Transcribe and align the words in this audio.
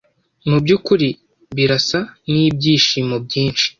Mubyukuri 0.49 1.09
birasa 1.55 1.99
nibyishimo 2.31 3.15
byinshi. 3.25 3.65